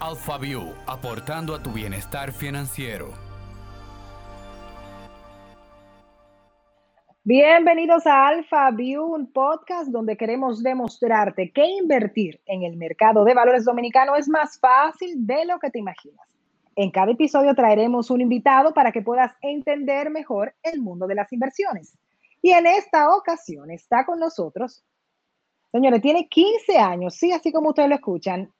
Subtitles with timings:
[0.00, 3.12] AlphaView, aportando a tu bienestar financiero.
[7.22, 13.34] Bienvenidos a Alpha View, un podcast donde queremos demostrarte que invertir en el mercado de
[13.34, 16.26] valores dominicano es más fácil de lo que te imaginas.
[16.76, 21.30] En cada episodio traeremos un invitado para que puedas entender mejor el mundo de las
[21.30, 21.94] inversiones.
[22.40, 24.82] Y en esta ocasión está con nosotros,
[25.70, 28.50] señores, tiene 15 años, sí, así como ustedes lo escuchan,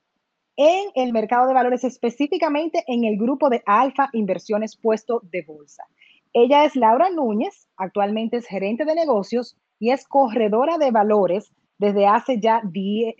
[0.63, 5.84] en el mercado de valores, específicamente en el grupo de Alfa Inversiones Puesto de Bolsa.
[6.34, 12.07] Ella es Laura Núñez, actualmente es gerente de negocios y es corredora de valores desde
[12.07, 12.61] hace ya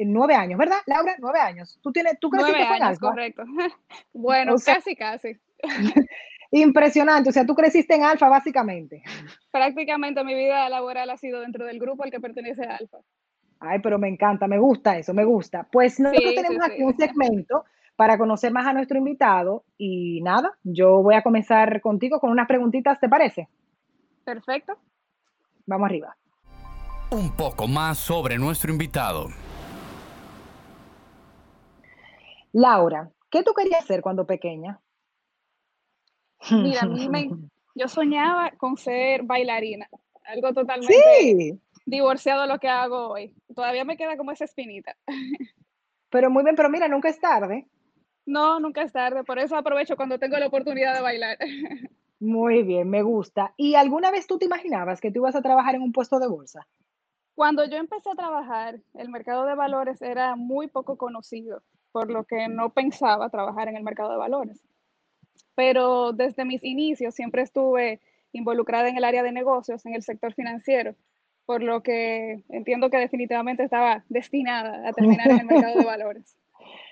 [0.01, 1.17] nueve años, ¿verdad, Laura?
[1.19, 1.79] Nueve años.
[1.83, 3.45] ¿Tú, tienes, tú creciste nueve años, correcto.
[4.13, 5.39] bueno, casi, casi.
[6.51, 9.03] Impresionante, o sea, tú creciste en Alfa básicamente.
[9.51, 12.99] Prácticamente mi vida laboral ha sido dentro del grupo al que pertenece Alfa.
[13.61, 15.69] Ay, pero me encanta, me gusta eso, me gusta.
[15.71, 17.65] Pues nosotros tenemos aquí un segmento
[17.95, 22.49] para conocer más a nuestro invitado y nada, yo voy a comenzar contigo con unas
[22.49, 23.49] preguntitas, ¿te parece?
[24.25, 24.79] Perfecto.
[25.67, 26.17] Vamos arriba.
[27.11, 29.27] Un poco más sobre nuestro invitado.
[32.53, 34.81] Laura, ¿qué tú querías hacer cuando pequeña?
[36.51, 37.29] Mira, a mí me,
[37.75, 39.87] yo soñaba con ser bailarina,
[40.25, 43.35] algo totalmente sí divorciado lo que hago hoy.
[43.55, 44.97] Todavía me queda como esa espinita.
[46.09, 47.69] Pero muy bien, pero mira, nunca es tarde.
[48.27, 51.39] No, nunca es tarde, por eso aprovecho cuando tengo la oportunidad de bailar.
[52.21, 53.55] Muy bien, me gusta.
[53.57, 56.29] ¿Y alguna vez tú te imaginabas que tú ibas a trabajar en un puesto de
[56.29, 56.67] bolsa?
[57.35, 62.25] Cuando yo empecé a trabajar, el mercado de valores era muy poco conocido, por lo
[62.25, 64.63] que no pensaba trabajar en el mercado de valores.
[65.55, 68.01] Pero desde mis inicios siempre estuve
[68.33, 70.95] involucrada en el área de negocios, en el sector financiero,
[71.51, 76.39] por lo que entiendo que definitivamente estaba destinada a terminar en el mercado de valores.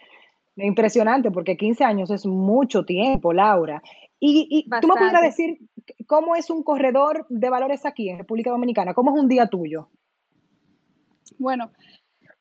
[0.57, 3.81] Impresionante, porque 15 años es mucho tiempo, Laura.
[4.19, 5.61] Y, tú me pudieras decir
[6.09, 9.91] cómo es un corredor de valores aquí en República Dominicana, cómo es un día tuyo.
[11.39, 11.71] Bueno,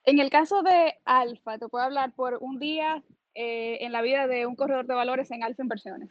[0.03, 3.03] en el caso de Alfa, te puedo hablar por un día
[3.35, 6.09] eh, en la vida de un corredor de valores en Alfa Inversiones.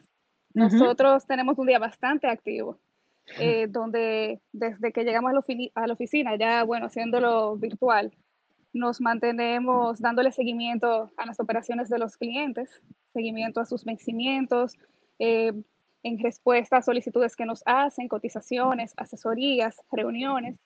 [0.53, 2.79] Nosotros tenemos un día bastante activo.
[3.39, 8.13] Eh, donde desde que llegamos a la, oficina, ya bueno, haciéndolo virtual,
[8.73, 12.81] nos mantenemos dándole seguimiento a las operaciones de los clientes,
[13.13, 14.75] seguimiento a sus vencimientos,
[15.19, 15.51] eh,
[16.03, 20.57] en respuesta a solicitudes que nos hacen, cotizaciones, asesorías, reuniones.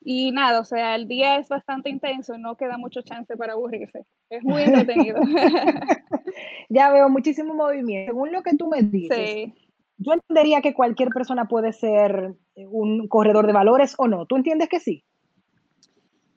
[0.00, 3.54] Y nada, o sea, el día es bastante intenso y no queda mucho chance para
[3.54, 4.04] aburrirse.
[4.28, 5.20] Es muy entretenido.
[6.68, 8.12] ya veo muchísimo movimiento.
[8.12, 9.67] Según lo que tú me dices, sí
[9.98, 14.26] yo entendería que cualquier persona puede ser eh, un corredor de valores o no.
[14.26, 15.04] ¿Tú entiendes que sí?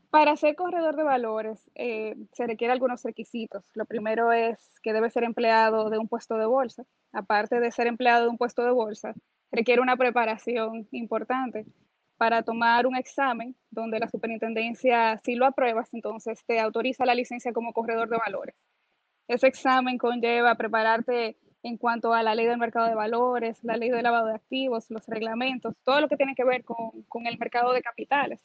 [0.10, 3.64] Para ser corredor de valores eh, se requieren algunos requisitos.
[3.74, 6.84] Lo primero es que debe ser empleado de un puesto de bolsa.
[7.14, 9.14] Aparte de ser empleado de un puesto de bolsa,
[9.52, 11.66] requiere una preparación importante
[12.18, 17.54] para tomar un examen donde la superintendencia, si lo apruebas, entonces te autoriza la licencia
[17.54, 18.56] como corredor de valores.
[19.28, 23.90] Ese examen conlleva prepararte en cuanto a la ley del mercado de valores, la ley
[23.90, 27.74] de lavado de activos, los reglamentos, todo lo que tiene que ver con, el mercado
[27.74, 28.40] de capitales.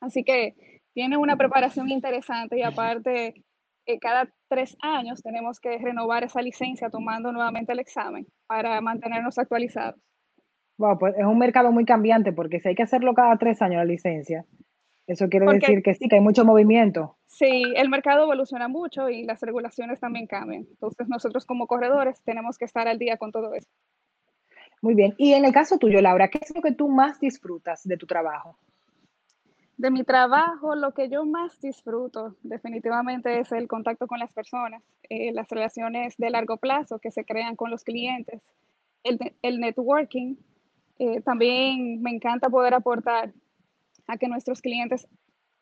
[0.00, 3.44] Así que tiene una preparación interesante y aparte,
[3.86, 9.38] eh, cada tres años tenemos que renovar esa licencia tomando nuevamente el examen para mantenernos
[9.38, 10.00] actualizados.
[10.78, 13.76] Wow, pues es un mercado muy cambiante porque si hay que hacerlo cada tres años
[13.76, 14.46] la licencia,
[15.06, 17.16] eso quiere decir que sí, que hay mucho movimiento.
[17.26, 20.66] Sí, el mercado evoluciona mucho y las regulaciones también cambian.
[20.70, 23.68] Entonces nosotros como corredores tenemos que estar al día con todo eso.
[24.82, 25.14] Muy bien.
[25.18, 28.06] Y en el caso tuyo, Laura, ¿qué es lo que tú más disfrutas de tu
[28.06, 28.58] trabajo?
[29.76, 34.82] De mi trabajo, lo que yo más disfruto definitivamente es el contacto con las personas,
[35.08, 38.42] eh, las relaciones de largo plazo que se crean con los clientes,
[39.02, 40.36] el, networking.
[40.98, 43.32] Eh, también me encanta poder aportar
[44.10, 45.06] a que nuestros clientes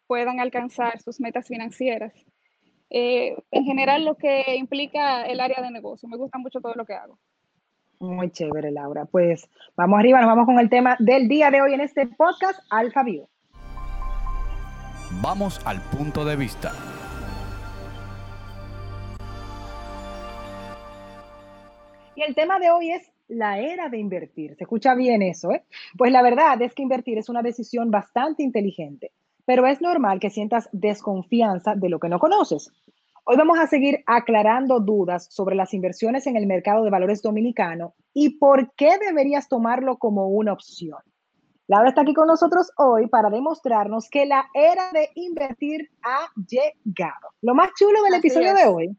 [0.07, 2.15] puedan alcanzar sus metas financieras.
[2.89, 6.09] Eh, en general, lo que implica el área de negocio.
[6.09, 7.19] Me gusta mucho todo lo que hago.
[8.01, 9.05] Muy chévere, Laura.
[9.05, 12.59] Pues vamos arriba, nos vamos con el tema del día de hoy en este podcast,
[12.71, 13.29] Alfa Bio.
[15.21, 16.73] Vamos al punto de vista.
[22.15, 24.57] Y el tema de hoy es la era de invertir.
[24.57, 25.65] Se escucha bien eso, ¿eh?
[25.97, 29.13] Pues la verdad es que invertir es una decisión bastante inteligente,
[29.45, 32.73] pero es normal que sientas desconfianza de lo que no conoces.
[33.25, 37.95] Hoy vamos a seguir aclarando dudas sobre las inversiones en el mercado de valores dominicano
[38.15, 40.99] y por qué deberías tomarlo como una opción.
[41.67, 47.29] Laura está aquí con nosotros hoy para demostrarnos que la era de invertir ha llegado.
[47.43, 48.97] Lo más chulo del episodio de hoy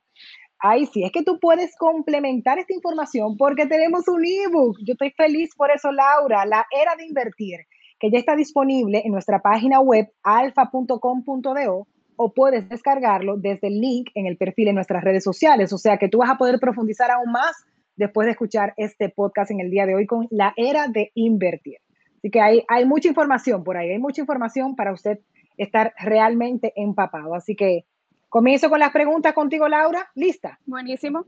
[0.62, 4.78] Ay, sí, es que tú puedes complementar esta información porque tenemos un ebook.
[4.84, 7.62] Yo estoy feliz por eso, Laura, La Era de Invertir,
[7.98, 14.10] que ya está disponible en nuestra página web alfa.com.do o puedes descargarlo desde el link
[14.16, 15.72] en el perfil en nuestras redes sociales.
[15.72, 17.56] O sea que tú vas a poder profundizar aún más
[17.96, 21.78] después de escuchar este podcast en el día de hoy con La Era de Invertir.
[22.18, 25.20] Así que hay, hay mucha información por ahí, hay mucha información para usted
[25.56, 27.34] estar realmente empapado.
[27.34, 27.86] Así que
[28.30, 30.10] Comienzo con las preguntas contigo, Laura.
[30.14, 30.60] ¿Lista?
[30.66, 31.26] Buenísimo.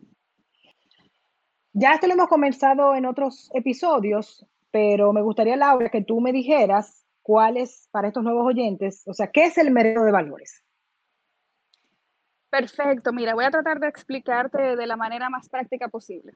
[1.74, 6.32] Ya esto lo hemos comenzado en otros episodios, pero me gustaría, Laura, que tú me
[6.32, 10.64] dijeras cuál es, para estos nuevos oyentes, o sea, ¿qué es el mercado de valores?
[12.50, 16.34] Perfecto, mira, voy a tratar de explicarte de la manera más práctica posible.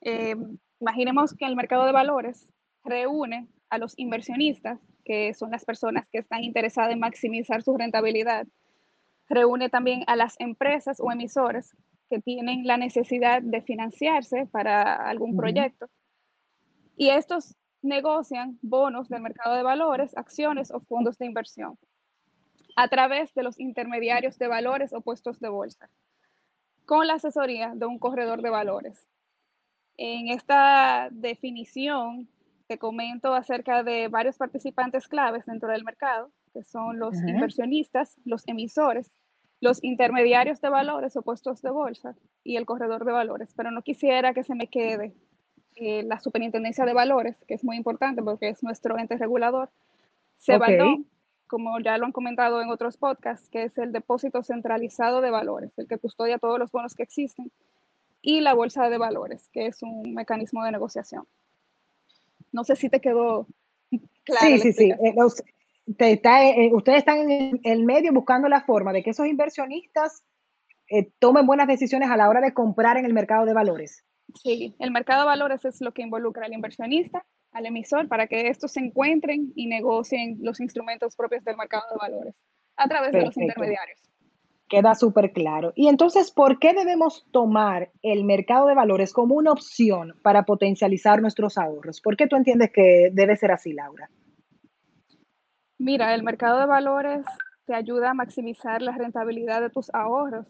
[0.00, 0.36] Eh,
[0.78, 2.48] imaginemos que el mercado de valores
[2.84, 8.46] reúne a los inversionistas, que son las personas que están interesadas en maximizar su rentabilidad
[9.30, 11.74] reúne también a las empresas o emisores
[12.10, 15.88] que tienen la necesidad de financiarse para algún proyecto.
[16.96, 21.78] Y estos negocian bonos del mercado de valores, acciones o fondos de inversión
[22.76, 25.90] a través de los intermediarios de valores o puestos de bolsa,
[26.84, 29.08] con la asesoría de un corredor de valores.
[29.96, 32.28] En esta definición
[32.66, 38.46] te comento acerca de varios participantes claves dentro del mercado, que son los inversionistas, los
[38.48, 39.10] emisores,
[39.60, 43.82] los intermediarios de valores o puestos de bolsa y el corredor de valores, pero no
[43.82, 45.12] quisiera que se me quede
[45.76, 49.70] eh, la superintendencia de valores, que es muy importante porque es nuestro ente regulador.
[50.38, 51.04] Se okay.
[51.46, 55.78] como ya lo han comentado en otros podcasts, que es el depósito centralizado de valores,
[55.78, 57.52] el que custodia todos los bonos que existen,
[58.22, 61.26] y la bolsa de valores, que es un mecanismo de negociación.
[62.52, 63.46] No sé si te quedó
[64.24, 64.46] claro.
[64.46, 64.90] Sí, sí, sí.
[64.90, 65.14] Eh,
[65.98, 70.22] está, eh, eh, ustedes están en el medio buscando la forma de que esos inversionistas
[70.88, 74.04] eh, tomen buenas decisiones a la hora de comprar en el mercado de valores.
[74.42, 78.48] Sí, el mercado de valores es lo que involucra al inversionista, al emisor, para que
[78.48, 82.34] estos se encuentren y negocien los instrumentos propios del mercado de valores
[82.76, 83.18] a través Perfecto.
[83.18, 83.98] de los intermediarios.
[84.68, 85.72] Queda súper claro.
[85.74, 91.20] Y entonces, ¿por qué debemos tomar el mercado de valores como una opción para potencializar
[91.20, 92.00] nuestros ahorros?
[92.00, 94.08] ¿Por qué tú entiendes que debe ser así, Laura?
[95.80, 97.24] Mira, el mercado de valores
[97.64, 100.46] te ayuda a maximizar la rentabilidad de tus ahorros.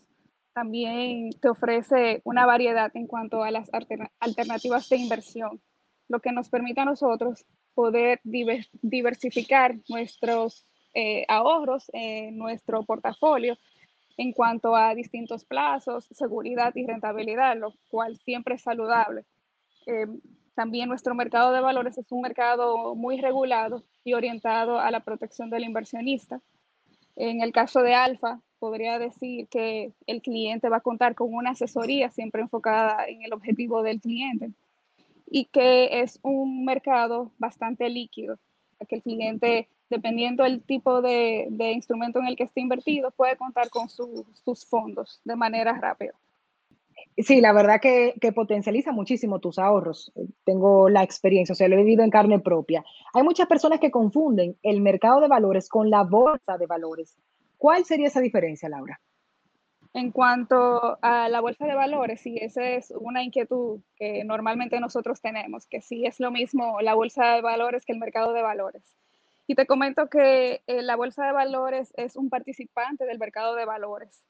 [0.53, 3.71] También te ofrece una variedad en cuanto a las
[4.19, 5.61] alternativas de inversión,
[6.09, 13.57] lo que nos permite a nosotros poder diversificar nuestros eh, ahorros en nuestro portafolio
[14.17, 19.27] en cuanto a distintos plazos, seguridad y rentabilidad, lo cual siempre es saludable.
[19.87, 20.09] Eh,
[20.55, 25.51] también nuestro mercado de valores es un mercado muy regulado y orientado a la protección
[25.51, 26.41] del inversionista.
[27.17, 31.51] En el caso de Alfa, podría decir que el cliente va a contar con una
[31.51, 34.53] asesoría siempre enfocada en el objetivo del cliente
[35.27, 38.39] y que es un mercado bastante líquido,
[38.89, 43.37] que el cliente, dependiendo del tipo de, de instrumento en el que esté invertido, puede
[43.37, 46.15] contar con su, sus fondos de manera rápida.
[47.17, 50.13] Sí, la verdad que, que, potencializa muchísimo tus ahorros.
[50.45, 52.85] Tengo la experiencia, o sea, lo he vivido en carne propia.
[53.13, 57.17] Hay muchas personas que confunden el mercado de valores con la bolsa de valores.
[57.59, 59.01] ¿Cuál sería esa diferencia, Laura?
[59.93, 65.21] En cuanto a la bolsa de valores, sí, esa es una inquietud que normalmente nosotros
[65.21, 68.83] tenemos, que sí es lo mismo la bolsa de valores que el mercado de valores.
[69.49, 73.65] Y te comento que eh, la bolsa de valores es un participante del mercado de
[73.65, 74.23] valores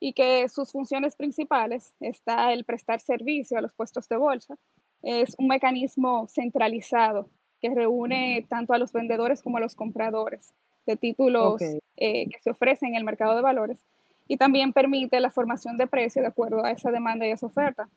[0.00, 4.56] y que sus funciones principales está el prestar servicio a los puestos de bolsa.
[5.02, 7.28] Es un mecanismo centralizado
[7.60, 10.54] que reúne tanto a los vendedores como a los compradores
[10.86, 11.78] de títulos okay.
[11.96, 13.78] eh, que se ofrecen en el mercado de valores
[14.26, 17.88] y también permite la formación de precio de acuerdo a esa demanda y esa oferta.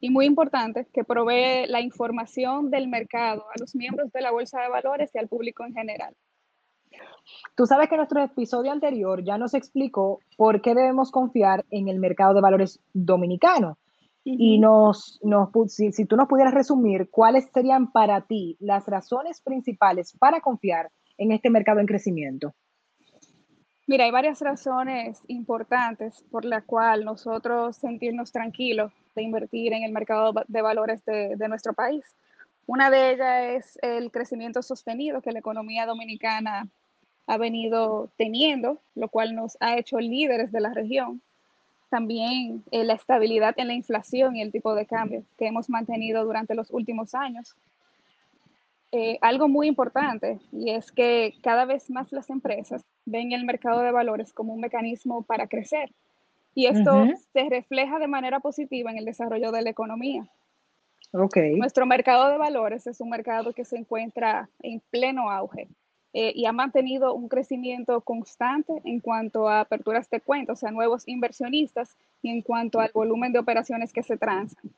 [0.00, 4.62] Y muy importante, que provee la información del mercado a los miembros de la bolsa
[4.62, 6.16] de valores y al público en general.
[7.54, 11.88] Tú sabes que en nuestro episodio anterior ya nos explicó por qué debemos confiar en
[11.88, 13.78] el mercado de valores dominicano.
[14.24, 14.36] Uh -huh.
[14.38, 19.40] Y nos, nos si, si, tú nos pudieras resumir cuáles serían para ti las razones
[19.40, 22.54] principales para confiar en este mercado en crecimiento.
[23.86, 29.92] Mira, hay varias razones importantes por las cuales nosotros sentirnos tranquilos de invertir en el
[29.92, 32.04] mercado de valores de, de nuestro país.
[32.66, 36.68] Una de ellas es el crecimiento sostenido que la economía dominicana
[37.30, 41.22] ha venido teniendo, lo cual nos ha hecho líderes de la región.
[41.88, 46.24] También eh, la estabilidad en la inflación y el tipo de cambio que hemos mantenido
[46.24, 47.54] durante los últimos años.
[48.90, 53.78] Eh, algo muy importante y es que cada vez más las empresas ven el mercado
[53.82, 55.92] de valores como un mecanismo para crecer
[56.56, 60.26] y esto se refleja de manera positiva en el desarrollo de la economía.
[61.12, 61.54] Okay.
[61.54, 65.68] Nuestro mercado de valores es un mercado que se encuentra en pleno auge
[66.12, 70.70] eh, y ha mantenido un crecimiento constante en cuanto a aperturas de cuentas, o sea,
[70.70, 74.72] nuevos inversionistas y en cuanto al volumen de operaciones que se transan.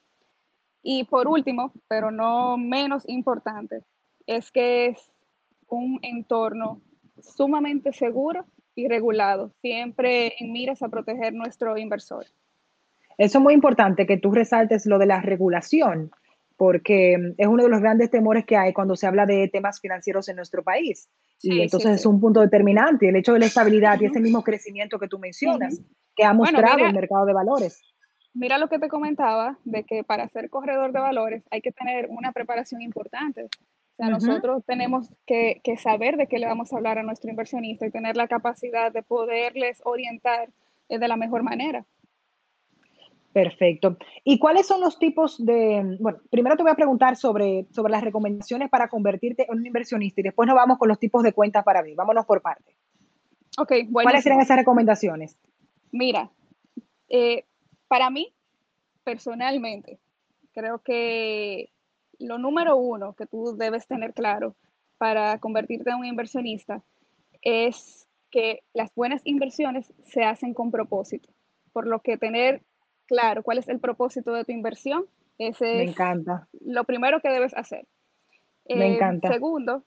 [0.83, 3.83] Y por último, pero no menos importante,
[4.27, 5.11] es que es
[5.69, 6.83] un entorno
[7.21, 12.27] sumamente seguro y regulado, siempre en miras a proteger nuestro inversor.
[13.19, 16.11] Eso es muy importante que tú resaltes lo de la regulación,
[16.56, 20.28] porque es uno de los grandes temores que hay cuando se habla de temas financieros
[20.28, 21.09] en nuestro país.
[21.40, 24.99] y entonces es un punto determinante, el hecho de la estabilidad y ese mismo crecimiento
[24.99, 25.80] que tú mencionas,
[26.14, 27.80] que ha mostrado el mercado de valores.
[28.35, 32.09] Mira lo que te comentaba, de que para ser corredor de valores hay que tener
[32.09, 33.44] una preparación importante.
[33.44, 33.49] O
[33.97, 37.87] sea, nosotros tenemos que, que, saber de qué le vamos a hablar a nuestro inversionista
[37.87, 40.49] y tener la capacidad de poderles orientar
[40.88, 41.85] de la mejor manera.
[43.33, 43.97] Perfecto.
[44.25, 48.05] ¿Y cuáles son los tipos de, bueno, primero te voy a preguntar sobre, sobre las
[48.05, 51.65] recomendaciones para convertirte en un inversionista y después nos vamos con los tipos de cuentas
[51.65, 51.97] para abrir.
[51.97, 52.77] Vámonos por parte.
[53.59, 54.07] Ok, bueno.
[54.07, 55.39] ¿Cuáles serían esas recomendaciones?
[55.93, 56.31] Mira,
[57.09, 57.45] eh,
[57.89, 58.35] para mí,
[59.03, 59.99] personalmente,
[60.53, 61.71] creo que
[62.19, 64.55] lo número uno que tú debes tener claro
[64.99, 66.83] para convertirte en un inversionista
[67.41, 71.29] es que las buenas inversiones se hacen con propósito,
[71.73, 72.62] por lo que tener
[73.12, 75.04] claro cuál es el propósito de tu inversión.
[75.37, 76.49] Ese Me encanta.
[76.64, 77.87] lo primero que debes hacer.
[78.66, 79.31] Me eh, encanta.
[79.31, 79.85] Segundo,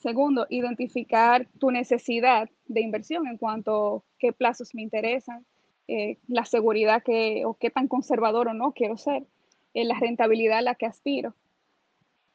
[0.00, 5.46] segundo, identificar tu necesidad de inversión en cuanto a qué plazos me interesan,
[5.86, 9.24] eh, la seguridad que, o qué tan conservador o no quiero ser,
[9.74, 11.34] eh, la rentabilidad a la que aspiro.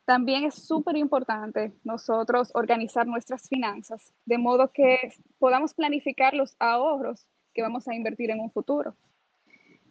[0.06, 7.28] También es súper importante nosotros organizar nuestras finanzas de modo que podamos planificar los ahorros
[7.54, 8.96] que vamos a invertir en un futuro.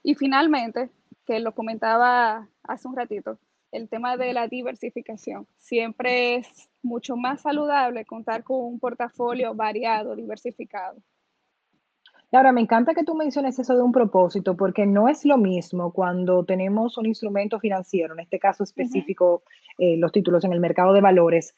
[0.07, 0.89] Y finalmente,
[1.27, 3.41] que lo comentaba hace un ratito,
[3.73, 5.49] el tema de la diversificación.
[5.59, 11.03] Siempre es mucho más saludable contar con un portafolio variado, diversificado.
[12.31, 15.93] Ahora, me encanta que tú menciones eso de un propósito, porque no es lo mismo
[15.93, 19.43] cuando tenemos un instrumento financiero, en este caso específico,
[19.77, 21.53] eh, los títulos en el mercado de valores,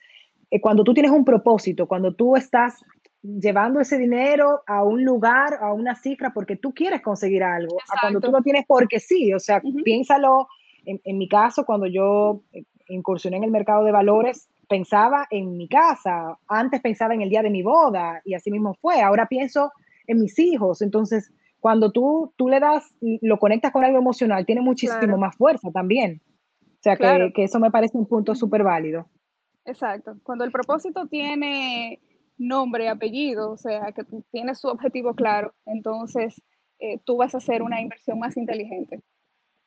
[0.51, 2.83] eh, cuando tú tienes un propósito, cuando tú estás
[3.23, 8.01] llevando ese dinero a un lugar, a una cifra, porque tú quieres conseguir algo, a
[8.01, 10.49] cuando tú lo tienes porque sí, o sea, piénsalo,
[10.85, 15.69] en, mi caso, cuando yo eh, incursioné en el mercado de valores, pensaba en mi
[15.69, 19.73] casa, antes pensaba en el día de mi boda y así mismo fue, ahora pienso
[20.07, 24.61] en mis hijos, entonces cuando tú, tú le das, lo conectas con algo emocional, tiene
[24.61, 26.23] muchísimo más fuerza también.
[26.61, 29.09] O sea, que, que eso me parece un punto súper válido.
[29.65, 30.17] Exacto.
[30.23, 32.01] Cuando el propósito tiene
[32.39, 36.41] nombre, apellido, o sea, que tú tienes su objetivo claro, entonces
[36.79, 39.03] eh, tú vas a hacer una inversión más inteligente.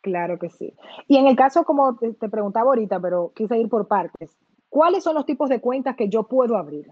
[0.02, 0.74] Claro que sí.
[1.08, 4.36] Y en el caso, como te, preguntaba ahorita, pero quise ir por partes,
[4.70, 6.88] ¿cuáles son los tipos de cuentas que yo puedo abrir?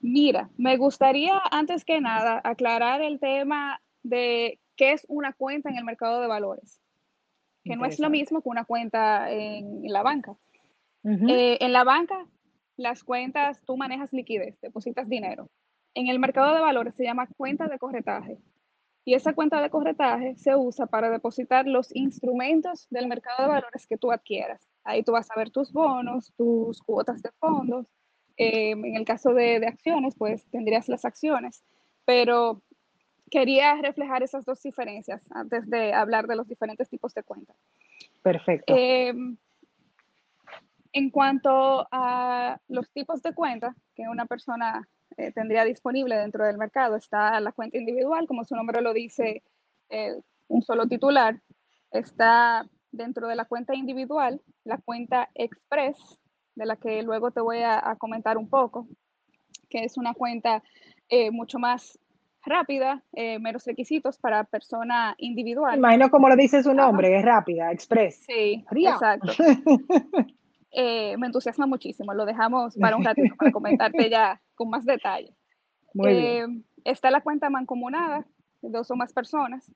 [0.00, 5.76] Mira, me gustaría antes que nada aclarar el tema de qué es una cuenta en
[5.76, 6.80] el mercado de valores,
[7.64, 10.36] que no es lo mismo que una cuenta en la banca.
[11.04, 12.26] Eh, en la banca
[12.76, 15.48] las cuentas, tú manejas liquidez, depositas dinero.
[15.94, 18.38] En el mercado de valores se llama cuenta de corretaje.
[19.04, 23.86] Y esa cuenta de corretaje se usa para depositar los instrumentos del mercado de valores
[23.86, 24.68] que tú adquieras.
[24.82, 27.86] Ahí tú vas a ver tus bonos, tus cuotas de fondos.
[28.36, 31.64] Em, en el caso de, acciones, pues tendrías las acciones.
[32.04, 32.62] Pero
[33.30, 37.56] quería reflejar esas dos diferencias antes de hablar de los diferentes tipos de cuentas.
[38.22, 38.74] Perfecto.
[38.76, 39.36] Em,
[40.96, 44.88] en cuanto a los tipos de cuenta que una persona
[45.18, 49.42] eh, tendría disponible dentro del mercado, está la cuenta individual, como su nombre lo dice,
[49.90, 50.14] eh,
[50.48, 51.38] un solo titular.
[51.90, 55.98] Está dentro de la cuenta individual la cuenta Express,
[56.54, 58.88] de la que luego te voy a, comentar un poco,
[59.68, 60.62] que es una cuenta
[61.10, 61.98] eh, mucho más
[62.42, 65.76] rápida, menos requisitos para persona individual.
[65.76, 68.24] Imagino como lo dice su nombre, es rápida, express.
[68.24, 69.32] Sí, exacto.
[70.78, 72.12] Eh, me entusiasma muchísimo.
[72.12, 75.34] Lo dejamos para un ratito para comentarte ya con más detalle.
[76.06, 76.46] Eh,
[76.84, 78.26] está la cuenta mancomunada,
[78.60, 79.72] dos o más personas.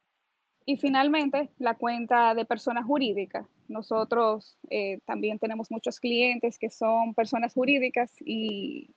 [0.66, 3.48] Y finalmente, la cuenta de persona jurídica.
[3.66, 8.94] Nosotros eh, también tenemos muchos clientes que son personas jurídicas y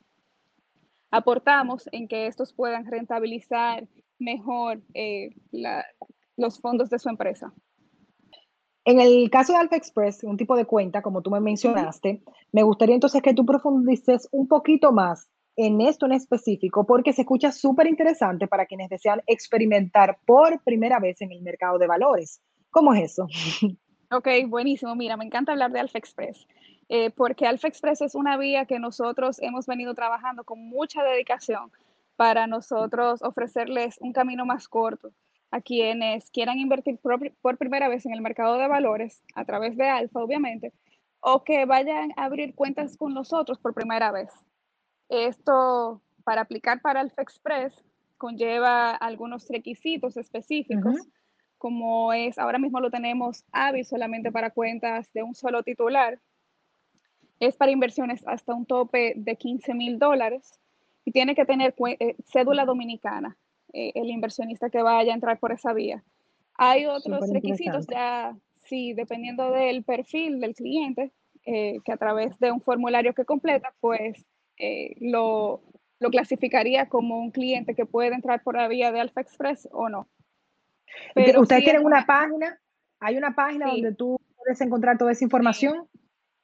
[1.09, 3.87] aportamos en que estos puedan rentabilizar
[4.19, 4.81] mejor
[6.35, 7.53] los fondos de su empresa.
[8.85, 12.21] En el caso de Alpha Express, un tipo de cuenta, como tú me mencionaste,
[12.51, 17.21] me gustaría entonces que tú profundices un poquito más en esto en específico porque se
[17.21, 22.41] escucha súper interesante para quienes desean experimentar por primera vez en el mercado de valores.
[22.71, 23.27] ¿Cómo es eso?
[24.11, 24.95] Ok, buenísimo.
[24.95, 26.45] Mira, me encanta hablar de Alfa Express,
[26.87, 31.71] eh, porque Alfa Express es una vía que nosotros hemos venido trabajando con mucha dedicación
[32.15, 35.11] para nosotros ofrecerles un camino más corto
[35.53, 39.87] a quienes quieran invertir por, primera vez en el mercado de valores a través de
[39.87, 40.73] Alfa, obviamente,
[41.19, 44.31] o que vayan a abrir cuentas con nosotros por primera vez.
[45.09, 47.85] Esto, para aplicar para Alfa Express,
[48.17, 51.07] conlleva algunos requisitos específicos,
[51.59, 56.19] como es, ahora mismo lo tenemos hábil solamente para cuentas de un solo titular.
[57.39, 60.59] Es para inversiones hasta un tope de 15 mil dólares
[61.05, 63.37] y tiene que tener eh, cédula dominicana,
[63.73, 66.03] eh, el inversionista que vaya a entrar por esa vía.
[66.55, 71.11] Hay otros requisitos ya, sí, dependiendo del perfil del cliente,
[71.45, 74.25] eh, que a través de un formulario que completa, pues
[74.99, 75.61] lo,
[75.99, 79.89] lo clasificaría como un cliente que puede entrar por la vía de Alfa Express o
[79.89, 80.07] no.
[81.15, 82.59] Pero ¿Ustedes tienen una página?
[82.99, 85.87] ¿Hay una página donde tú puedes encontrar toda esa información?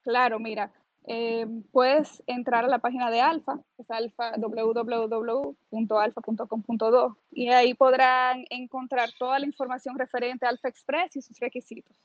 [0.04, 0.72] Claro, mira,
[1.12, 5.58] eh, puedes entrar a la página de Alfa, es alfa, www.alfa.com.do,
[7.32, 11.98] y ahí podrán encontrar toda la información referente a Alfa Express y sus requisitos.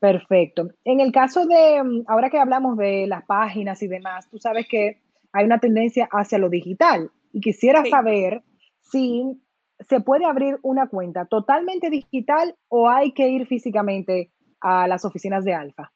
[0.00, 0.70] Perfecto.
[0.82, 4.66] En el caso de, mm, ahora que hablamos de las páginas y demás, tú sabes
[4.66, 5.00] que
[5.30, 8.42] hay una tendencia hacia lo digital y quisiera saber
[8.80, 9.40] si
[9.88, 15.44] se puede abrir una cuenta totalmente digital o hay que ir físicamente a las oficinas
[15.44, 15.92] de Alfa.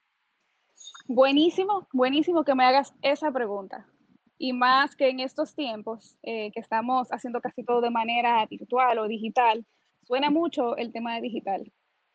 [1.07, 3.87] Buenísimo, buenísimo que me hagas esa pregunta.
[4.39, 8.99] Y más que en estos tiempos eh, que estamos haciendo casi todo de manera virtual
[8.99, 9.67] o digital,
[10.03, 11.73] suena mucho el tema de digital.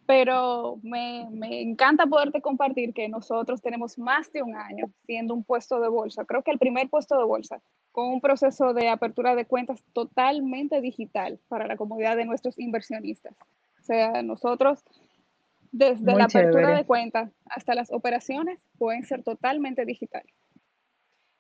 [0.08, 5.44] Pero me, me encanta poderte compartir que nosotros tenemos más de un año siendo un
[5.44, 6.26] puesto de bolsa.
[6.26, 10.82] Creo que el primer puesto de bolsa con un proceso de apertura de cuentas totalmente
[10.82, 13.36] digital para la comodidad de nuestros inversionistas.
[13.80, 14.84] O sea, nosotros
[15.78, 20.34] desde la apertura de cuenta hasta las operaciones pueden ser totalmente digitales.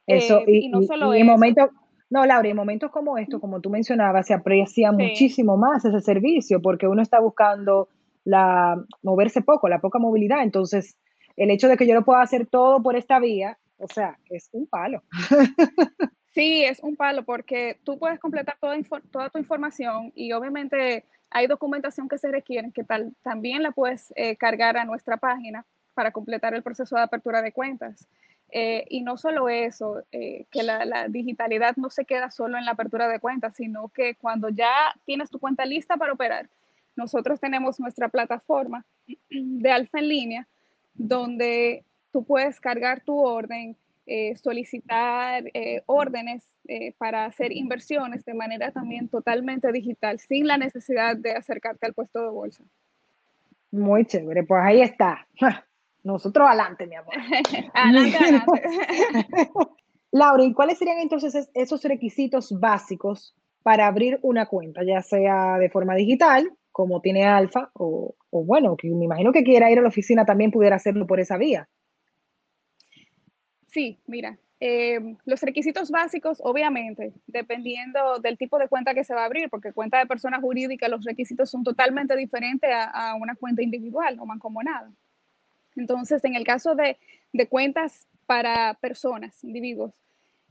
[0.08, 1.70] Eso, eh, y, no solo en momentos,
[2.10, 6.62] no, Laura, en momentos como estos, como tú mencionabas, se aprecia muchísimo más ese servicio
[6.62, 7.88] porque uno está buscando
[8.26, 10.44] la moverse poco, la poca movilidad.
[10.44, 10.98] Entonces,
[11.38, 14.50] el hecho de que yo lo pueda hacer todo por esta vía, o sea, es
[14.52, 15.02] un palo.
[16.36, 18.78] Sí, es un palo porque tú puedes completar toda,
[19.10, 24.12] toda tu información y obviamente hay documentación que se requiere que tal, también la puedes
[24.18, 28.06] eh, cargar a nuestra página para completar el proceso de apertura de cuentas.
[28.52, 32.72] Eh, y no solo eso, eh, que la, digitalidad no se queda solo en la
[32.72, 34.74] apertura de cuentas, sino que cuando ya
[35.06, 36.50] tienes tu cuenta lista para operar,
[36.98, 38.86] nosotros tenemos nuestra plataforma
[39.30, 40.48] de alfa en línea,
[40.94, 43.78] donde tú puedes cargar tu orden,
[44.42, 45.44] solicitar
[45.88, 51.86] órdenes eh, para hacer inversiones de manera también totalmente digital, sin la necesidad de acercarte
[51.86, 52.64] al puesto de bolsa.
[53.70, 55.28] Muy chévere, pues ahí está.
[56.04, 57.14] Nosotros adelante, mi amor.
[57.74, 58.64] adelante, adelante.
[60.12, 65.70] Laura, ¿y cuáles serían entonces esos requisitos básicos para abrir una cuenta, ya sea de
[65.70, 69.82] forma digital, como tiene Alfa, o, o bueno, que me imagino que quiera ir a
[69.84, 71.70] la oficina también pudiera hacerlo por esa vía?
[73.76, 79.24] Sí, mira, eh, los requisitos básicos, obviamente, dependiendo del tipo de cuenta que se va
[79.24, 83.62] a abrir, porque cuenta de persona jurídica, los requisitos son totalmente diferentes a, una cuenta
[83.62, 84.90] individual o mancomunada.
[85.76, 86.98] Entonces, en el caso de,
[87.50, 89.92] cuentas para personas, individuos,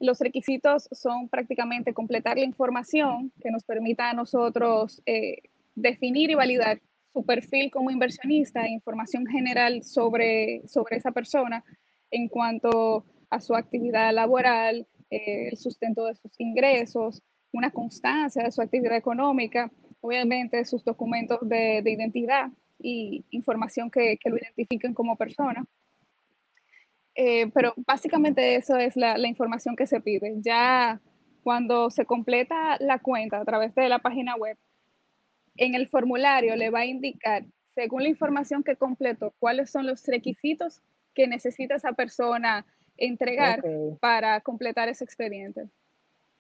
[0.01, 5.39] los requisitos son prácticamente completar la información que nos permita a nosotros eh,
[5.75, 6.79] definir y validar
[7.15, 11.65] su perfil como inversionista, información general sobre, sobre esa persona
[12.11, 18.53] en cuanto a su actividad laboral, eh, el sustento de sus ingresos, una constancia de
[18.53, 19.71] su actividad económica,
[20.01, 25.65] obviamente sus documentos de, identidad y información que, lo identifiquen como persona.
[27.17, 30.35] Eh, pero básicamente eso es la, la, información que se pide.
[30.41, 31.01] Ya
[31.43, 34.57] cuando se completa la cuenta a través de la página web,
[35.57, 37.45] en el formulario le va a indicar,
[37.75, 40.83] según la información que completó, cuáles son los requisitos
[41.15, 43.63] que necesita esa persona entregar
[44.01, 45.69] para completar ese expediente.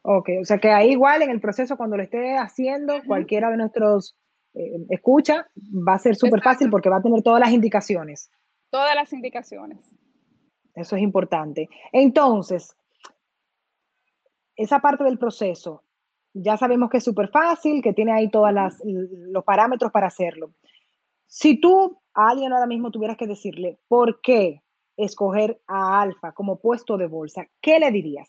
[0.02, 3.56] Ok, o sea que ahí igual en el proceso cuando lo esté haciendo, cualquiera de
[3.56, 4.16] nuestros
[4.54, 8.30] eh, escucha, va a ser súper fácil porque va a tener todas las indicaciones.
[8.70, 9.78] Todas las indicaciones.
[10.74, 11.68] Eso es importante.
[11.92, 12.76] Entonces,
[14.56, 15.82] esa parte del proceso,
[16.32, 18.52] ya sabemos que es súper fácil, que tiene ahí todos
[18.84, 20.52] los parámetros para hacerlo.
[21.26, 24.63] Si tú a alguien ahora mismo tuvieras que decirle por qué
[24.96, 28.28] escoger a Alfa como puesto de bolsa, ¿qué le dirías?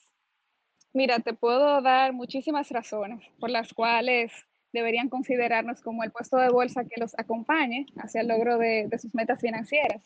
[0.93, 4.31] Mira, te puedo dar muchísimas razones por las cuales
[4.71, 9.13] deberían considerarnos como el puesto de bolsa que los acompañe hacia el logro de, sus
[9.13, 10.03] metas financieras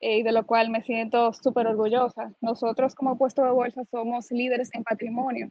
[0.00, 2.32] eh, y de lo cual me siento súper orgullosa.
[2.40, 5.50] Nosotros como puesto de bolsa somos líderes en patrimonio.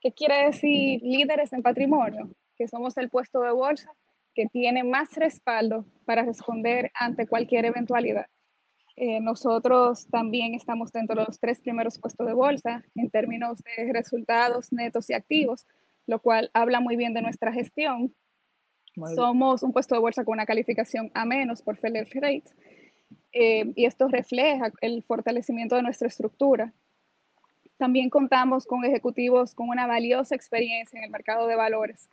[0.00, 2.30] ¿Qué quiere decir líderes en patrimonio?
[2.56, 3.90] Que somos el puesto de bolsa
[4.34, 8.26] que tiene más respaldo para responder ante cualquier eventualidad.
[9.00, 13.92] Eh, nosotros también estamos dentro de los tres primeros puestos de bolsa en términos de
[13.92, 15.68] resultados netos y activos,
[16.08, 18.12] lo cual habla muy bien de nuestra gestión.
[19.14, 22.42] Somos un puesto de bolsa con una calificación A menos por Feller Rate
[23.30, 26.74] eh, y esto refleja el fortalecimiento de nuestra estructura.
[27.76, 32.10] También contamos con ejecutivos con una valiosa experiencia en el mercado de valores,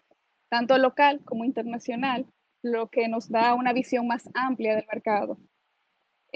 [0.50, 2.28] tanto local como internacional,
[2.62, 5.40] lo que nos da una visión más amplia del mercado.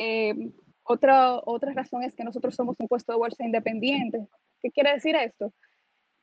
[0.01, 0.33] Eh,
[0.83, 4.25] otra, otra razón es que nosotros somos un puesto de bolsa independiente.
[4.61, 5.53] ¿Qué quiere decir esto?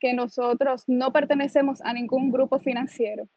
[0.01, 3.29] Que nosotros no pertenecemos a ningún grupo financiero,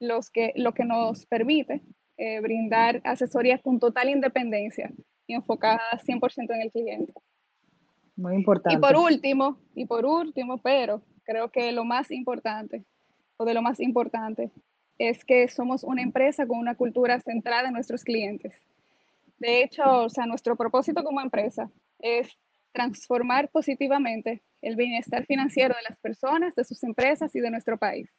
[0.00, 1.82] los que, lo que nos permite
[2.16, 4.92] eh, brindar asesoría con total independencia
[5.28, 7.12] y enfocada 100% en el cliente.
[8.16, 8.76] Muy importante.
[8.76, 12.84] Y por último, y por último, pero creo que lo más importante,
[13.36, 14.50] o de lo más importante,
[14.98, 18.54] es que somos una empresa con una cultura centrada en nuestros clientes.
[19.38, 22.28] De hecho, o sea, nuestro propósito como empresa es
[22.72, 28.10] transformar positivamente el bienestar financiero de las personas, de sus empresas y de nuestro país.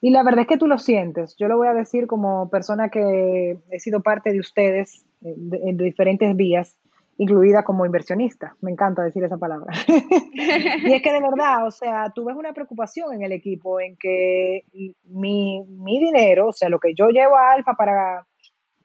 [0.00, 1.36] Y la verdad es que tú lo sientes.
[1.38, 5.76] Yo lo voy a decir como persona que he sido parte de ustedes eh, en
[5.76, 6.76] diferentes vías,
[7.18, 8.56] incluida como inversionista.
[8.60, 9.72] Me encanta decir esa palabra.
[9.86, 13.96] y es que de verdad, o sea, tú ves una preocupación en el equipo en
[13.96, 14.64] que
[15.04, 18.26] mi, mi dinero, o sea, lo que yo llevo a Alfa para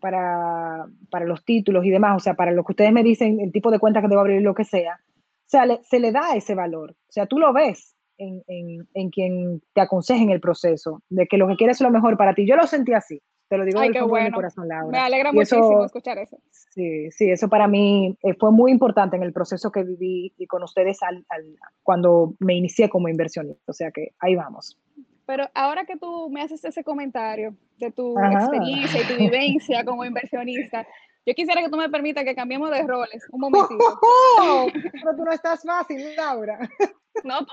[0.05, 3.51] para, para, los títulos y demás, o sea, para lo que ustedes me dicen, el
[3.51, 6.53] tipo de cuenta que debo abrir, lo que sea, o sea, se le da ese
[6.53, 6.91] valor.
[6.91, 11.25] O sea, tú lo ves en, en, en, quien te aconseja en el proceso, de
[11.25, 12.45] que lo que quieres es lo mejor para ti.
[12.45, 14.91] Yo lo sentí así, te lo digo Ay, de mi corazón, Laura.
[14.91, 16.37] Me alegra muchísimo escuchar eso.
[16.51, 20.45] Sí, sí, eso para mí eh, fue muy importante en el proceso que viví y
[20.45, 21.45] con ustedes al, al,
[21.81, 23.71] cuando me inicié como inversionista.
[23.71, 24.77] O sea que ahí vamos.
[25.25, 30.05] Pero ahora que tú me haces ese comentario de tu experiencia y tu vivencia como
[30.05, 30.87] inversionista,
[31.25, 33.77] yo quisiera que tú me permitas que cambiemos de roles un momentito.
[34.93, 36.59] pero tú no estás fácil, Laura.
[37.23, 37.47] No,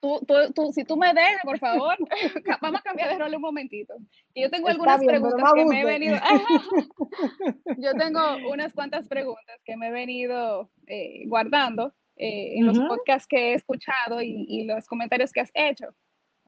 [0.00, 1.96] tú, tú, tú, si tú me dejas, por favor,
[2.60, 3.94] vamos a cambiar de rol un momentito.
[4.34, 6.16] Y yo tengo algunas preguntas que me he venido...
[7.78, 13.28] yo tengo unas cuantas preguntas que me he venido eh, guardando eh, en los podcasts
[13.28, 15.94] que he escuchado y, y los comentarios que has hecho.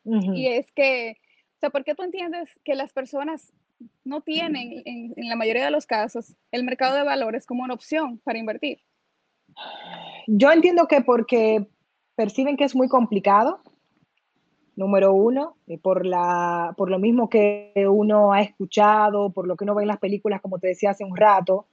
[0.05, 1.17] Y es que,
[1.57, 3.53] o sea, ¿por qué tú entiendes que las personas
[4.05, 8.19] no tienen, en, la mayoría de los casos, el mercado de valores como una opción
[8.25, 8.79] para invertir?
[10.27, 11.67] Yo entiendo que porque
[12.15, 13.63] perciben que es muy complicado,
[14.77, 19.65] número uno, y por, la, por lo mismo que uno ha escuchado, por lo que
[19.65, 21.67] uno ve en las películas, como te decía hace un rato,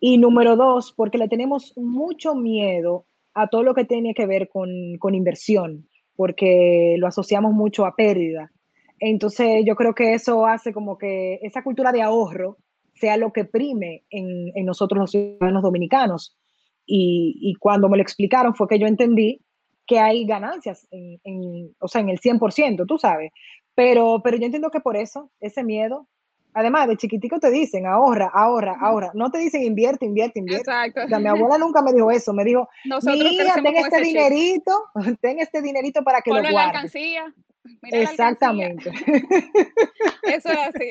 [0.00, 3.04] y número dos, porque le tenemos mucho miedo
[3.34, 5.89] a todo lo que tiene que ver con, con inversión
[6.20, 8.52] porque lo asociamos mucho a pérdida.
[8.98, 12.58] Entonces yo creo que eso hace como que esa cultura de ahorro
[12.92, 16.36] sea lo que prime en, en nosotros los ciudadanos dominicanos.
[16.84, 19.40] Y, y, cuando me lo explicaron fue que yo entendí
[19.86, 23.32] que hay ganancias, en, en, o sea, en el 100%, tú sabes.
[23.74, 26.06] Pero, pero yo entiendo que por eso, ese miedo,
[26.54, 29.10] Además, de chiquitico te dicen ahorra, ahorra, ahorra.
[29.14, 30.70] No te dicen invierte, invierte, invierte.
[30.70, 31.04] Exacto.
[31.04, 32.32] O sea, mi abuela nunca me dijo eso.
[32.32, 34.84] Me dijo, mira, ten este dinerito,
[35.20, 36.52] ten este dinerito para que lo guardes.
[36.52, 37.34] la alcancía.
[37.82, 38.90] Exactamente.
[40.22, 40.90] eso es así.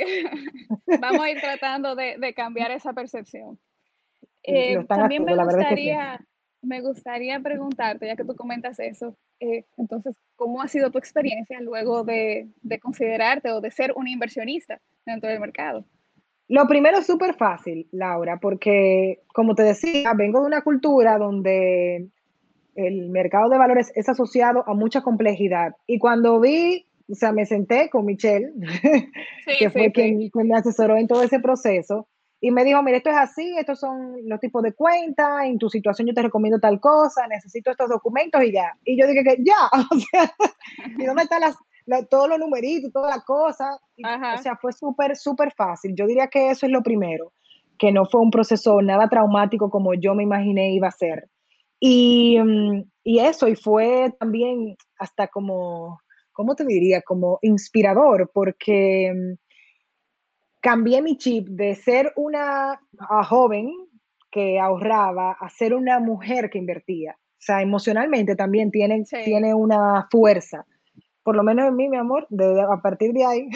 [1.02, 3.60] Vamos a ir tratando de, de cambiar esa percepción.
[4.44, 6.20] Eh, también me gustaría,
[6.62, 11.62] me gustaría preguntarte, ya que tú comentas eso, eh, entonces, ¿cómo ha sido tu experiencia
[11.62, 14.80] luego de, de considerarte o de ser un inversionista?
[15.10, 15.86] dentro del mercado?
[16.48, 22.10] Lo primero es súper fácil, Laura, porque como te decía, vengo de una cultura donde
[22.76, 25.76] el mercado de valores es asociado a mucha complejidad.
[25.86, 28.52] Y cuando vi, o sea, me senté con Michelle,
[29.60, 32.08] que fue Quien, me asesoró en todo ese proceso,
[32.42, 35.70] y me dijo, mira, esto es así, estos son los tipos de cuentas, en tu
[35.70, 38.78] situación yo te recomiendo tal cosa, necesito estos documentos y ya.
[38.86, 40.34] Y yo dije que ya, o sea,
[40.98, 41.58] ¿y dónde están las,
[42.10, 43.80] todos los numeritos, toda la cosa.
[43.98, 45.94] o sea, fue súper, súper fácil.
[45.96, 47.34] Yo diría que eso es lo primero,
[47.78, 51.30] que no fue un proceso nada traumático como yo me imaginé iba a ser.
[51.80, 56.00] Y, mm, y eso, y fue también hasta como,
[56.32, 57.02] ¿cómo te diría?
[57.02, 59.34] Como inspirador, porque mm,
[60.62, 62.80] cambié mi chip de ser una
[63.28, 63.72] joven
[64.32, 67.18] que ahorraba a ser una mujer que invertía.
[67.38, 70.66] sea, emocionalmente también tiene, tiene una fuerza.
[71.24, 73.50] Por lo menos en mí, mi amor, de, a partir de ahí.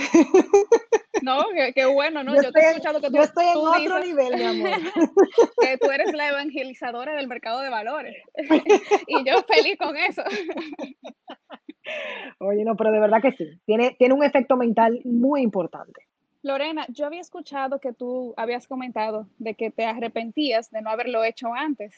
[1.23, 1.39] No,
[1.73, 2.35] qué, bueno, ¿no?
[2.35, 4.79] Yo, estoy, he escuchado que tú, yo estoy en otro nivel, mi amor.
[5.61, 8.15] Que tú eres la evangelizadora del mercado de valores.
[9.07, 10.21] Y yo feliz con eso.
[12.39, 13.45] Oye, no, pero de verdad que sí.
[13.65, 16.01] Tiene, tiene un efecto mental muy importante.
[16.43, 21.23] Lorena, yo había escuchado que tú habías comentado de que te arrepentías de no haberlo
[21.23, 21.95] hecho antes.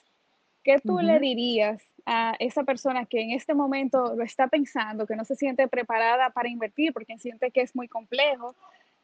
[0.63, 5.15] ¿Qué tú le dirías a esa persona que en este momento lo está pensando, que
[5.15, 8.55] no se siente preparada para invertir porque siente que es muy complejo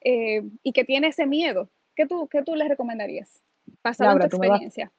[0.02, 1.70] eh, y que tiene ese miedo?
[1.96, 3.44] ¿Qué tú, qué tú le recomendarías?
[3.84, 4.92] Basado tu experiencia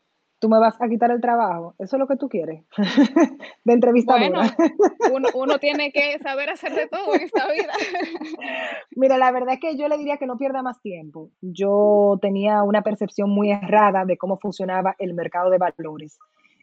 [0.42, 1.76] tú me vas a quitar el trabajo.
[1.78, 2.64] Eso es lo que tú quieres.
[3.64, 4.56] de entrevistadora.
[5.08, 7.72] Bueno, uno, tiene que saber hacer de todo en esta vida.
[8.96, 11.30] Mira, la verdad es que yo le diría que no pierda más tiempo.
[11.40, 16.18] Yo tenía una percepción muy errada de cómo funcionaba el mercado de valores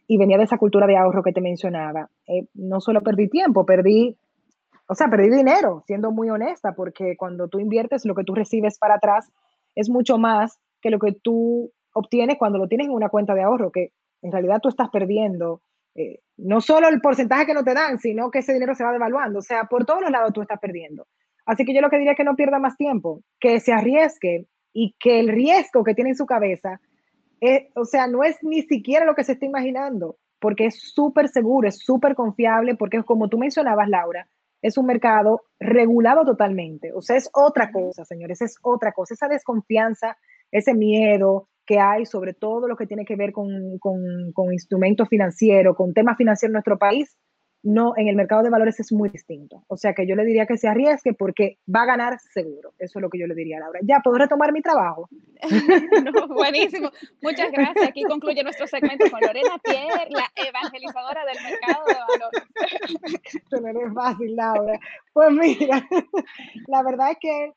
[0.06, 2.10] y venía de esa cultura de ahorro que te mencionaba.
[2.26, 4.14] Eh, no solo perdí tiempo, perdí,
[4.88, 8.78] o sea, perdí dinero, siendo muy honesta, porque cuando tú inviertes, lo que tú recibes
[8.78, 9.32] para atrás
[9.74, 13.42] es mucho más que lo que tú obtienes cuando lo tienes en una cuenta de
[13.42, 15.62] ahorro, que en realidad tú estás perdiendo
[15.94, 18.92] eh, no solo el porcentaje que no te dan, sino que ese dinero se va
[18.92, 19.40] devaluando.
[19.40, 21.06] O sea, por todos los lados tú estás perdiendo.
[21.46, 24.46] Así que yo lo que diría es que no pierda más tiempo, que se arriesgue
[24.72, 26.80] y que el riesgo que tiene en su cabeza,
[27.74, 31.68] o sea, no es ni siquiera lo que se está imaginando, porque es súper seguro,
[31.68, 34.28] es súper confiable, porque como tú mencionabas, Laura,
[34.62, 36.92] es un mercado regulado totalmente.
[36.92, 39.14] O sea, es otra cosa, señores, es otra cosa.
[39.14, 40.16] Esa desconfianza,
[40.50, 45.76] ese miedo, que hay sobre todo lo que tiene que ver con, con, instrumentos financieros,
[45.76, 47.16] con temas financieros en nuestro país,
[47.62, 49.62] no, en el mercado de valores es muy distinto.
[49.68, 52.72] O sea que yo le diría que se arriesgue porque va a ganar seguro.
[52.76, 53.78] Eso es lo que yo le diría a Laura.
[53.84, 55.08] Ya, ¿puedo retomar mi trabajo?
[56.34, 56.90] buenísimo.
[57.22, 57.86] Muchas gracias.
[57.86, 63.22] Aquí concluye nuestro segmento con Lorena Pierre, la evangelizadora del mercado de valores.
[63.46, 64.80] Eso no es fácil, Laura.
[65.12, 65.86] Pues mira,
[66.66, 67.52] la verdad es que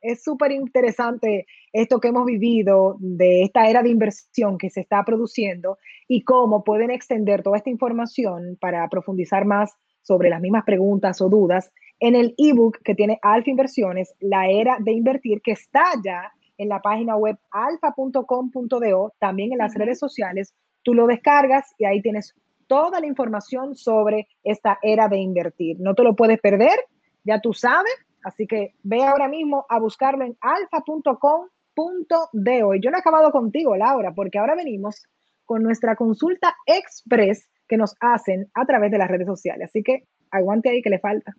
[0.00, 5.04] es súper interesante esto que hemos vivido de esta era de inversión que se está
[5.04, 11.20] produciendo y cómo pueden extender toda esta información para profundizar más sobre las mismas preguntas
[11.20, 15.84] o dudas en el ebook que tiene Alfa Inversiones, La Era de Invertir, que está
[16.04, 20.52] ya en la página web alfa.com.do, también en las redes sociales.
[20.82, 22.34] Tú lo descargas y ahí tienes
[22.66, 25.76] toda la información sobre esta era de invertir.
[25.78, 26.78] No te lo puedes perder,
[27.22, 32.76] ya tú sabes, Así que ve ahora mismo a buscarlo en alfa.com.de.
[32.76, 35.06] Y yo no he acabado contigo, Laura, porque ahora venimos
[35.44, 39.68] con nuestra consulta express que nos hacen a través de las redes sociales.
[39.70, 41.34] Así que aguante ahí que le falta.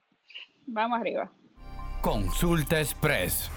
[0.65, 1.31] Vamos arriba.
[2.01, 3.51] Consulta express.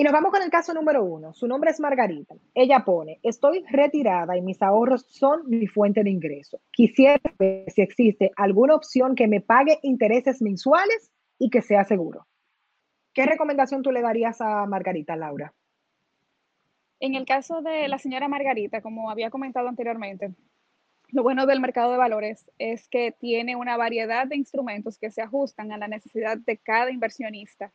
[0.00, 1.34] Y nos vamos con el caso número uno.
[1.34, 2.34] Su nombre es Margarita.
[2.54, 6.58] Ella pone, estoy retirada y mis ahorros son mi fuente de ingreso.
[6.72, 12.26] Quisiera ver si existe alguna opción que me pague intereses mensuales y que sea seguro.
[13.12, 15.52] ¿Qué recomendación tú le darías a Margarita, Laura?
[16.98, 20.30] En el caso de la señora Margarita, como había comentado anteriormente,
[21.08, 25.20] lo bueno del mercado de valores es que tiene una variedad de instrumentos que se
[25.20, 27.70] ajustan a la necesidad de cada inversionista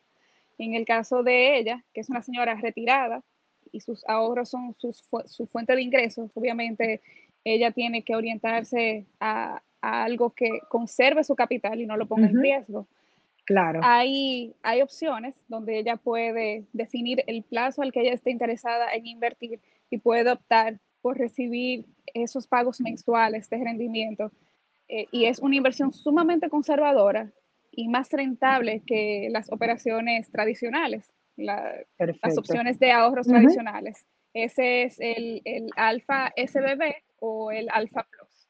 [0.58, 3.22] en el caso de ella, que es una señora retirada
[3.72, 7.02] y sus ahorros son su fuente de ingresos, obviamente
[7.46, 12.42] ella tiene que orientarse a, algo que conserve su capital y no lo ponga en
[12.42, 12.88] riesgo.
[13.44, 13.78] Claro.
[13.84, 19.06] Hay, hay opciones donde ella puede definir el plazo al que ella esté interesada en
[19.06, 24.32] invertir y puede optar por recibir esos pagos mensuales de rendimiento.
[24.88, 27.30] Eh, y es una inversión sumamente conservadora
[27.76, 34.04] y más rentable que las operaciones tradicionales, las opciones de ahorros tradicionales.
[34.32, 38.48] Ese es el, el Alfa SBB o el Alfa Plus.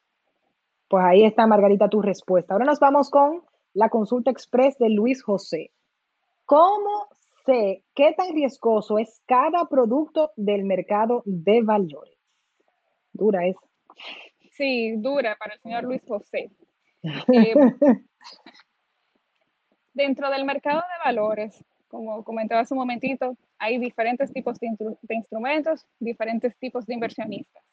[0.89, 2.55] Pues ahí está, Margarita, tu respuesta.
[2.55, 3.43] Ahora nos vamos con
[3.75, 5.73] la consulta express de Luis José.
[6.45, 7.09] ¿Cómo
[7.45, 12.17] sé qué tan riesgoso es cada producto del mercado de valores?
[13.13, 13.57] Dura es.
[14.53, 16.51] Sí, dura para el señor Luis José.
[17.33, 17.55] Eh,
[19.97, 24.69] Dentro del mercado de valores, como comentaba hace un momentito, hay diferentes tipos de,
[25.09, 27.65] instrumentos, diferentes tipos de inversionistas.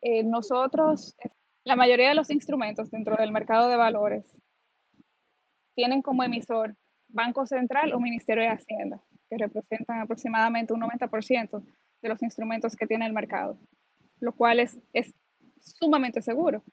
[0.00, 1.14] Eh, nosotros,
[1.62, 4.24] la mayoría de los instrumentos dentro del mercado de valores
[5.76, 6.74] tienen como emisor
[7.06, 11.62] Banco Central o Ministerio de Hacienda, que representan aproximadamente un 90%
[12.02, 13.56] de los instrumentos que tiene el mercado,
[14.18, 15.14] lo cual es, es
[15.60, 16.64] sumamente seguro.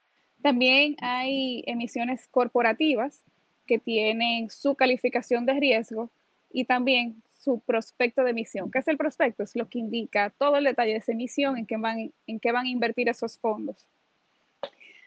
[0.42, 3.22] También hay emisiones corporativas
[3.66, 6.12] que tienen su calificación de riesgo
[6.52, 8.72] y también su prospecto de emisión.
[8.72, 9.44] ¿Qué es el prospecto?
[9.44, 12.52] Es lo que indica todo el detalle de esa emisión, en qué van, en qué
[12.52, 13.86] van a invertir esos fondos.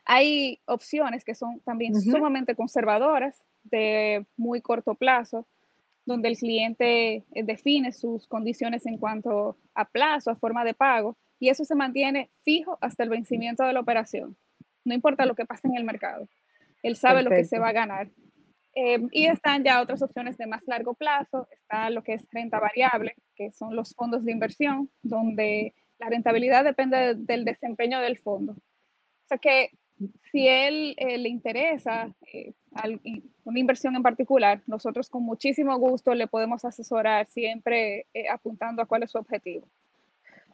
[0.04, 5.46] Hay opciones que son también sumamente conservadoras, de muy corto plazo,
[6.04, 11.16] donde el cliente eh, define sus condiciones en cuanto a plazo, a forma de pago,
[11.40, 14.36] y eso se mantiene fijo hasta el vencimiento de la operación.
[14.84, 16.28] No importa lo que pase en el mercado.
[16.82, 18.08] Él sabe lo que se va a ganar.
[18.78, 21.48] Em, y están ya otras opciones de más largo plazo.
[21.50, 26.62] Está lo que es renta variable, que son los fondos de inversión, donde la rentabilidad
[26.62, 28.52] depende del desempeño del fondo.
[28.52, 29.70] O sea que
[30.30, 32.52] si él eh, le interesa eh,
[33.44, 38.86] una inversión en particular, nosotros con muchísimo gusto le podemos asesorar siempre eh, apuntando a
[38.86, 39.66] cuál es su objetivo.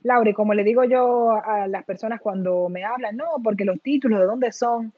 [0.04, 4.20] Laura, como le digo yo a las personas cuando me hablan, no, porque los títulos,
[4.20, 4.92] ¿de dónde son?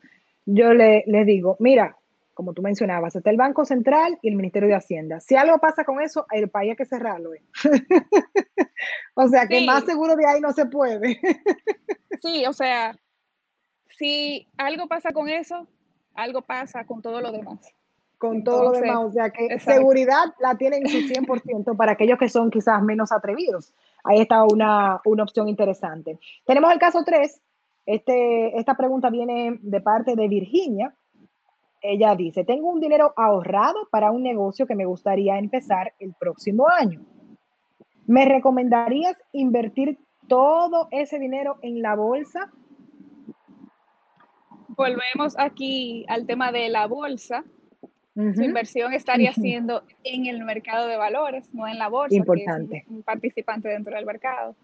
[0.45, 1.97] Yo le, les digo, mira,
[2.35, 5.21] como tú mencionabas, está el Banco Central y el Ministerio de Hacienda.
[5.21, 7.31] Si algo pasa con eso, el país hay que cerrarlo.
[9.15, 11.21] o sea, que más seguro de ahí no se puede.
[12.23, 12.97] sí, o sea,
[13.99, 15.67] si algo pasa con eso,
[16.15, 17.61] algo pasa con todo lo demás.
[18.19, 22.29] Con todo lo demás, o sea que seguridad la tienen su 100% para aquellos que
[22.29, 23.75] son quizás menos atrevidos.
[24.03, 26.19] Ahí está una, opción interesante.
[26.47, 27.41] Tenemos el caso 3.
[27.87, 30.95] Este, esta pregunta viene de parte de Virginia.
[31.87, 36.67] Ella dice, tengo un dinero ahorrado para un negocio que me gustaría empezar el próximo
[36.69, 37.03] año.
[38.07, 42.51] ¿Me recomendarías invertir todo ese dinero en la bolsa
[44.77, 47.45] volvemos aquí al tema de la bolsa.
[48.15, 52.71] Su inversión estaría siendo en el mercado de valores, no en la bolsa, Importante.
[52.71, 54.55] que es un, participante dentro del mercado.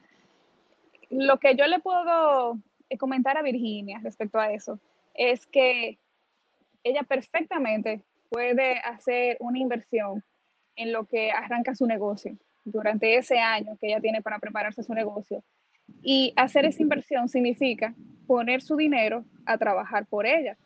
[1.10, 2.56] Lo que yo le puedo
[2.88, 4.78] eh, comentar a Virginia respecto a eso
[5.14, 5.98] es que
[6.82, 10.22] ella perfectamente puede hacer una inversión
[10.76, 14.94] en lo que arranca su negocio durante ese año que ella tiene para prepararse su
[14.94, 15.42] negocio.
[16.02, 17.94] Y hacer esa inversión significa
[18.26, 20.56] poner su dinero a trabajar por ella.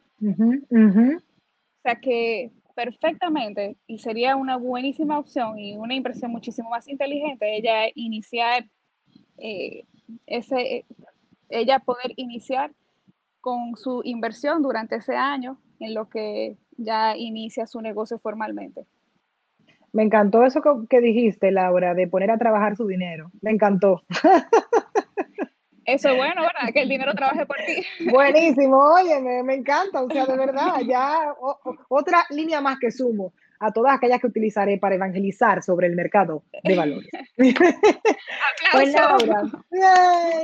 [1.19, 7.57] O sea que perfectamente, y sería una buenísima opción y una inversión muchísimo más inteligente,
[7.57, 8.67] ella iniciar
[9.39, 9.85] eh,
[10.27, 10.85] ese,
[11.49, 12.73] ella poder iniciar
[13.41, 18.87] con su inversión durante ese año en lo que ya inicia su negocio formalmente.
[19.93, 20.61] Me encantó eso
[20.91, 23.31] que dijiste, Laura, de poner a trabajar su dinero.
[23.41, 24.03] Me encantó.
[25.85, 26.73] Eso es bueno, ¿verdad?
[26.73, 27.85] Que el dinero trabaje por ti.
[28.11, 31.35] Buenísimo, oye, me, encanta, o sea, de verdad, ya
[31.89, 36.43] otra línea más que sumo a todas aquellas que utilizaré para evangelizar sobre el mercado
[36.65, 37.11] de valores.
[37.37, 39.43] pues Laura,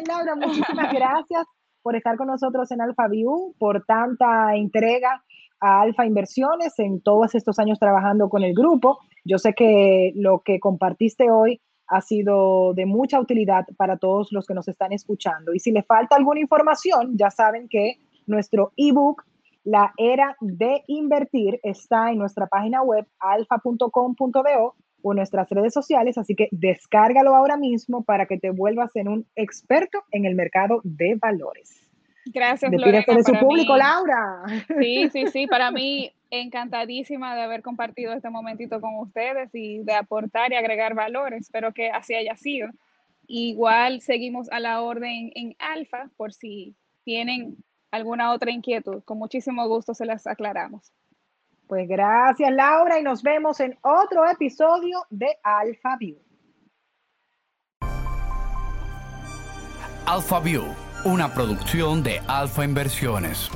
[0.07, 1.45] Laura, muchísimas gracias
[1.83, 5.23] por estar con nosotros en Alfa View, por tanta entrega
[5.61, 8.99] a Alfa Inversiones en todos estos años trabajando con el grupo.
[9.25, 14.47] Yo sé que lo que compartiste hoy ha sido de mucha utilidad para todos los
[14.47, 15.53] que nos están escuchando.
[15.53, 19.25] Y si le falta alguna información, ya saben que nuestro ebook,
[19.65, 26.35] La Era de Invertir, está en nuestra página web alfa.com.do o nuestras redes sociales, así
[26.35, 31.17] que descárgalo ahora mismo para que te vuelvas en un experto en el mercado de
[31.21, 31.87] valores.
[32.27, 33.05] Gracias, Lorena.
[33.07, 34.43] de su público, Laura.
[34.79, 39.95] Sí, sí, sí, para mí encantadísima de haber compartido este momentito con ustedes y de
[39.95, 41.35] aportar y agregar valor.
[41.35, 42.69] Espero que así haya sido.
[43.27, 47.57] Igual seguimos a la orden en alfa por si tienen
[47.91, 49.03] alguna otra inquietud.
[49.05, 50.93] Con muchísimo gusto se las aclaramos.
[51.71, 56.19] Pues gracias Laura y nos vemos en otro episodio de Alfa View.
[60.05, 60.65] Alfa View,
[61.05, 63.53] una producción de Alfa Inversiones.